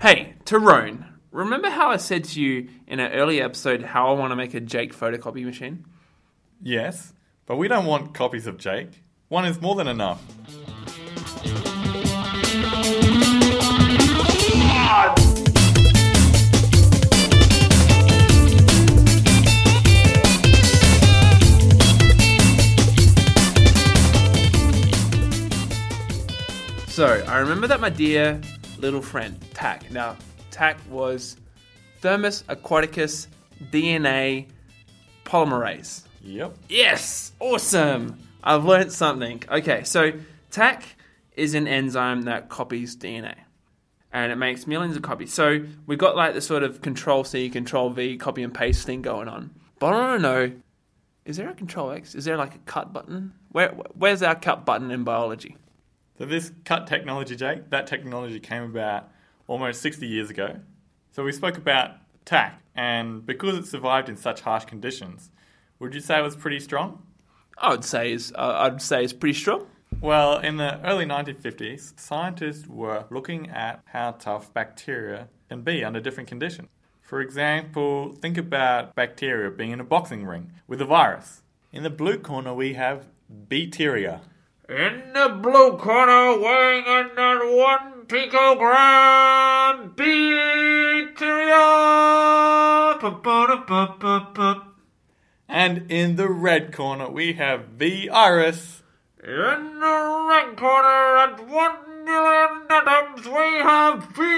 [0.00, 4.30] Hey, Tyrone, remember how I said to you in an earlier episode how I want
[4.30, 5.84] to make a Jake photocopy machine?
[6.62, 7.12] Yes,
[7.44, 9.02] but we don't want copies of Jake.
[9.28, 10.24] One is more than enough.
[26.88, 28.40] So, I remember that my dear
[28.80, 30.16] little friend, Taq, now,
[30.50, 31.36] Taq was
[32.00, 33.28] Thermus aquaticus
[33.70, 34.46] DNA
[35.24, 36.04] polymerase.
[36.22, 36.56] Yep.
[36.68, 37.32] Yes!
[37.40, 38.18] Awesome!
[38.42, 39.42] I've learned something.
[39.50, 40.12] Okay, so
[40.50, 40.82] Taq
[41.36, 43.34] is an enzyme that copies DNA.
[44.12, 45.32] And it makes millions of copies.
[45.32, 49.02] So we've got like the sort of control C, control V, copy and paste thing
[49.02, 49.50] going on.
[49.78, 50.52] But I don't know
[51.24, 52.14] is there a control X?
[52.14, 53.32] Is there like a cut button?
[53.52, 55.56] Where, where's our cut button in biology?
[56.20, 59.08] So this cut technology, Jake, that technology came about
[59.46, 60.56] almost 60 years ago.
[61.12, 61.92] So we spoke about
[62.26, 65.30] Taq, and because it survived in such harsh conditions,
[65.78, 67.02] would you say it was pretty strong?
[67.56, 69.66] I would say is uh, I'd say it's pretty strong.
[70.02, 76.00] Well, in the early 1950s, scientists were looking at how tough bacteria can be under
[76.00, 76.68] different conditions.
[77.00, 81.40] For example, think about bacteria being in a boxing ring with a virus.
[81.72, 84.20] In the blue corner, we have bacteria.
[84.70, 91.56] In the blue corner, weighing in at one picogram, bacteria.
[95.48, 98.84] And in the red corner, we have virus.
[99.24, 104.30] In the red corner, at one million atoms, we have virus.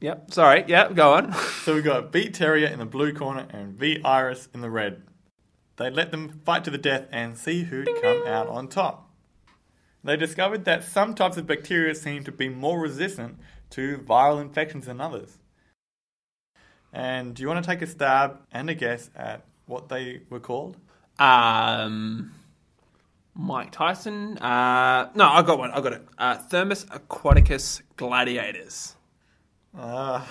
[0.00, 1.34] Yep, sorry, yep, go on.
[1.66, 5.02] So we've got B.Teria in the blue corner and virus in the red.
[5.76, 9.10] They let them fight to the death and see who'd come out on top.
[10.02, 13.38] They discovered that some types of bacteria seem to be more resistant
[13.70, 15.38] to viral infections than others.
[16.92, 20.40] And do you want to take a stab and a guess at what they were
[20.40, 20.78] called?
[21.18, 22.32] Um,
[23.34, 24.38] Mike Tyson.
[24.38, 25.72] Uh, no, I got one.
[25.72, 26.06] I got it.
[26.16, 28.94] Uh, Thermus aquaticus gladiators.
[29.76, 30.24] Uh,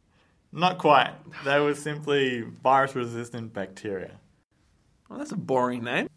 [0.52, 1.12] not quite.
[1.44, 4.18] They were simply virus resistant bacteria.
[5.08, 6.08] Well, that's a boring name.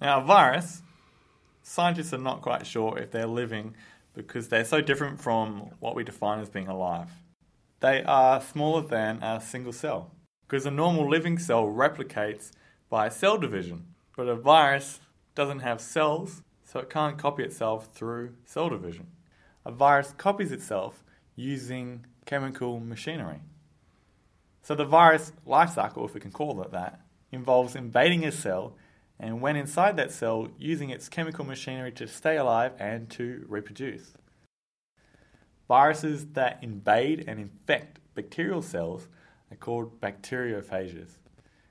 [0.00, 0.82] Now, a virus,
[1.62, 3.74] scientists are not quite sure if they're living
[4.14, 7.08] because they're so different from what we define as being alive.
[7.80, 10.10] They are smaller than a single cell
[10.46, 12.50] because a normal living cell replicates
[12.90, 15.00] by cell division, but a virus
[15.34, 19.06] doesn't have cells, so it can't copy itself through cell division.
[19.64, 21.02] A virus copies itself
[21.36, 23.40] using chemical machinery.
[24.62, 27.00] So the virus life cycle, if we can call it that,
[27.32, 28.74] involves invading a cell
[29.22, 34.14] and when inside that cell, using its chemical machinery to stay alive and to reproduce.
[35.68, 39.06] Viruses that invade and infect bacterial cells
[39.50, 41.18] are called bacteriophages.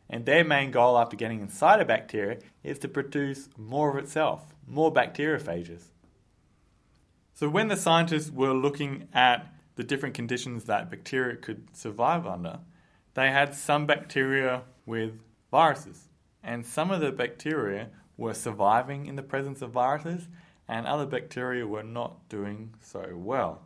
[0.10, 4.56] And their main goal after getting inside a bacteria is to produce more of itself,
[4.66, 5.84] more bacteriophages.
[7.34, 12.60] So, when the scientists were looking at the different conditions that bacteria could survive under,
[13.14, 15.20] they had some bacteria with
[15.52, 16.08] viruses.
[16.42, 20.30] And some of the bacteria were surviving in the presence of viruses,
[20.68, 23.62] and other bacteria were not doing so well.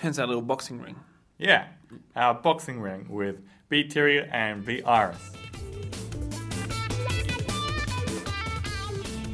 [0.00, 0.96] Hence our little boxing ring.
[1.36, 1.66] Yeah,
[2.16, 3.36] our boxing ring with
[3.68, 5.30] bacteria and virus.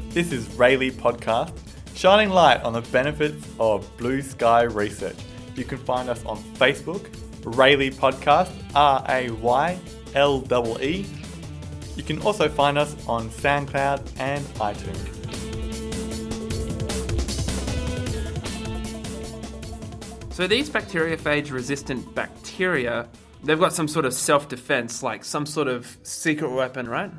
[0.09, 1.53] This is Raylee Podcast,
[1.95, 5.17] shining light on the benefits of blue sky research.
[5.55, 7.09] You can find us on Facebook,
[7.41, 9.79] Raylee Podcast, R A Y
[10.13, 10.43] L
[10.81, 11.24] E E.
[11.95, 15.25] You can also find us on SoundCloud and iTunes.
[20.33, 23.07] So these bacteriophage resistant bacteria,
[23.45, 27.09] they've got some sort of self defense, like some sort of secret weapon, right?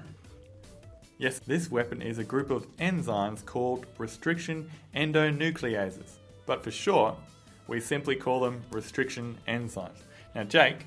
[1.16, 7.15] Yes, this weapon is a group of enzymes called restriction endonucleases, but for short,
[7.68, 10.03] we simply call them restriction enzymes.
[10.34, 10.86] Now, Jake,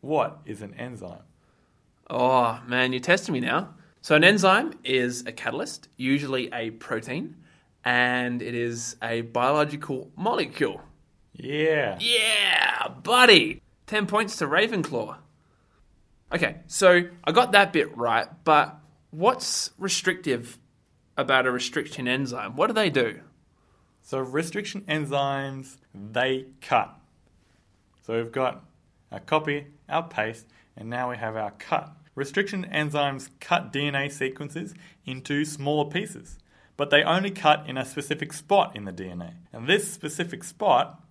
[0.00, 1.22] what is an enzyme?
[2.14, 3.70] Oh man, you're testing me now.
[4.02, 7.36] So an enzyme is a catalyst, usually a protein,
[7.86, 10.82] and it is a biological molecule.
[11.32, 11.96] Yeah.
[12.00, 13.62] Yeah, buddy.
[13.86, 15.16] 10 points to Ravenclaw.
[16.34, 18.78] Okay, so I got that bit right, but
[19.10, 20.58] what's restrictive
[21.16, 22.56] about a restriction enzyme?
[22.56, 23.20] What do they do?
[24.02, 26.94] So restriction enzymes, they cut.
[28.02, 28.64] So we've got
[29.10, 31.96] our copy, our paste, and now we have our cut.
[32.14, 34.74] Restriction enzymes cut DNA sequences
[35.06, 36.38] into smaller pieces,
[36.76, 39.34] but they only cut in a specific spot in the DNA.
[39.52, 41.02] And this specific spot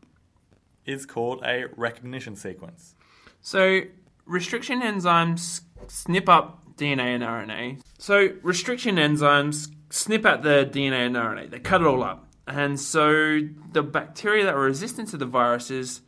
[0.85, 2.95] is called a recognition sequence.
[3.41, 3.81] So,
[4.25, 7.81] restriction enzymes snip up DNA and RNA.
[7.97, 12.27] So, restriction enzymes snip at the DNA and RNA, they cut it all up.
[12.47, 13.39] And so,
[13.71, 16.01] the bacteria that were resistant to the viruses,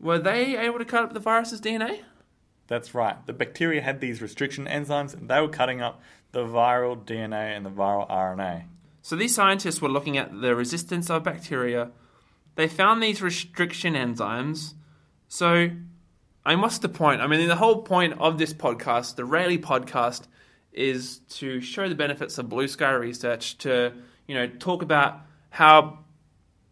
[0.00, 2.00] were they able to cut up the virus's DNA?
[2.68, 3.24] That's right.
[3.26, 6.00] The bacteria had these restriction enzymes and they were cutting up
[6.32, 8.64] the viral DNA and the viral RNA.
[9.02, 11.90] So, these scientists were looking at the resistance of bacteria.
[12.54, 14.74] They found these restriction enzymes.
[15.28, 15.70] So,
[16.44, 17.20] I mean, what's the point?
[17.20, 20.28] I mean, the whole point of this podcast, the Raylee podcast,
[20.72, 23.92] is to show the benefits of blue sky research, to,
[24.26, 25.20] you know, talk about
[25.50, 25.98] how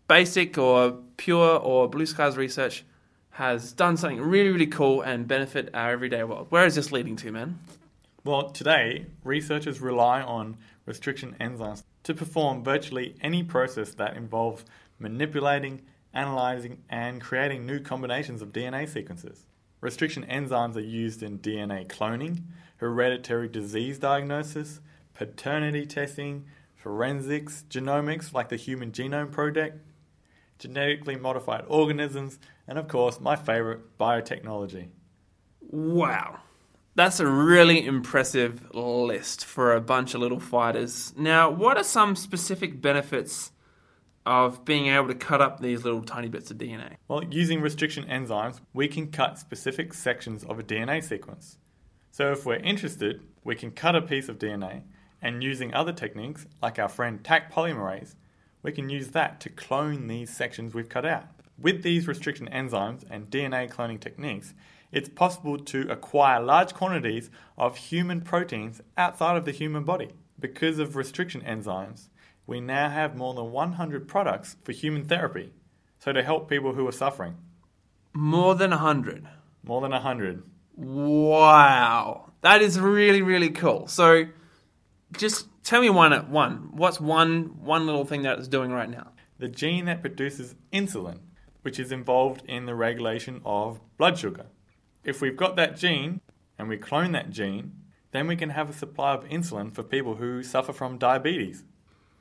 [0.09, 2.85] basic or pure or blue skies research
[3.31, 6.47] has done something really, really cool and benefit our everyday world.
[6.50, 7.59] Where is this leading to, man?
[8.25, 14.65] Well, today, researchers rely on restriction enzymes to perform virtually any process that involves
[14.99, 15.82] manipulating,
[16.12, 19.47] analyzing, and creating new combinations of DNA sequences.
[19.81, 22.43] Restriction enzymes are used in DNA cloning,
[22.76, 24.81] hereditary disease diagnosis,
[25.15, 26.44] paternity testing,
[26.75, 29.79] forensics, genomics like the Human Genome Project,
[30.61, 34.89] genetically modified organisms, and of course, my favorite, biotechnology.
[35.61, 36.39] Wow.
[36.95, 41.12] That's a really impressive list for a bunch of little fighters.
[41.17, 43.53] Now, what are some specific benefits
[44.27, 46.97] of being able to cut up these little tiny bits of DNA?
[47.09, 51.59] Well, using restriction enzymes, we can cut specific sections of a DNA sequence.
[52.11, 54.83] So, if we're interested, we can cut a piece of DNA,
[55.23, 58.15] and using other techniques, like our friend Taq polymerase,
[58.62, 61.25] we can use that to clone these sections we've cut out.
[61.59, 64.55] With these restriction enzymes and DNA cloning techniques,
[64.93, 70.11] it's possible to acquire large quantities of human proteins outside of the human body.
[70.39, 72.09] Because of restriction enzymes,
[72.47, 75.53] we now have more than 100 products for human therapy,
[75.99, 77.37] so to help people who are suffering.
[78.12, 79.29] More than 100.
[79.62, 80.43] More than 100.
[80.75, 82.33] Wow.
[82.41, 83.87] That is really, really cool.
[83.87, 84.25] So,
[85.17, 86.71] just tell me one at one.
[86.73, 89.12] What's one one little thing that it's doing right now?
[89.39, 91.21] The gene that produces insulin,
[91.62, 94.47] which is involved in the regulation of blood sugar.
[95.05, 96.21] If we've got that gene
[96.59, 97.73] and we clone that gene,
[98.12, 101.65] then we can have a supply of insulin for people who suffer from diabetes.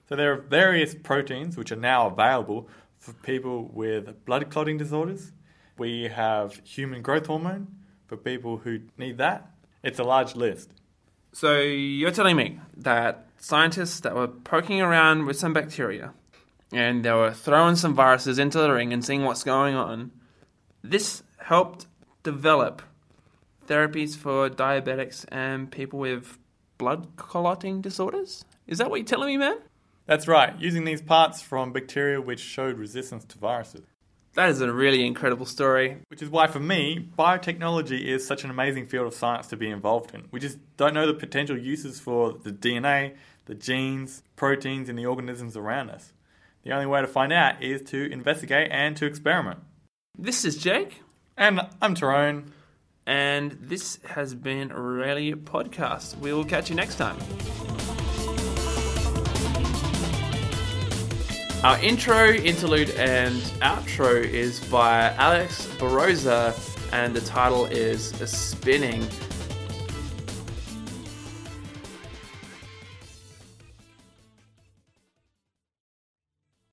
[0.08, 5.32] So there are various proteins which are now available for people with blood clotting disorders.
[5.78, 7.68] We have human growth hormone
[8.08, 9.52] for people who need that.
[9.84, 10.72] It's a large list.
[11.32, 16.14] So you're telling me that scientists that were poking around with some bacteria
[16.72, 20.12] and they were throwing some viruses into the ring and seeing what's going on,
[20.84, 21.88] this helped
[22.24, 22.82] develop
[23.68, 26.38] therapies for diabetics and people with
[26.78, 28.44] blood clotting disorders?
[28.68, 29.58] Is that what you're telling me, man?
[30.08, 33.86] That's right, using these parts from bacteria which showed resistance to viruses.
[34.36, 35.98] That is a really incredible story.
[36.10, 39.70] Which is why, for me, biotechnology is such an amazing field of science to be
[39.70, 40.28] involved in.
[40.32, 43.16] We just don't know the potential uses for the DNA,
[43.46, 46.14] the genes, proteins in the organisms around us.
[46.64, 49.60] The only way to find out is to investigate and to experiment.
[50.18, 51.02] This is Jake.
[51.38, 52.52] And I'm Tyrone.
[53.06, 56.18] And this has been a Raylee podcast.
[56.20, 57.18] We will catch you next time.
[61.62, 66.56] Our intro, interlude, and outro is by Alex Barosa,
[66.94, 69.06] and the title is Spinning.